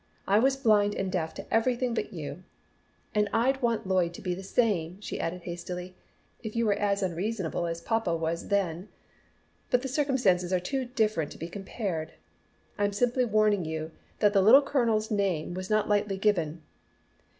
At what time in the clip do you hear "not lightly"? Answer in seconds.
15.69-16.17